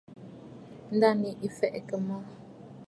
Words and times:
Ǹdânwì 0.93 1.29
ɨ̀ 1.45 1.49
fɛ̀ʼɛ̀kə̀ 1.57 1.99
mə̂. 2.07 2.19